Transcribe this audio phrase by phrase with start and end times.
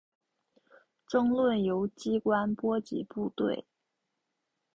[1.07, 3.67] 争论由机关波及部队。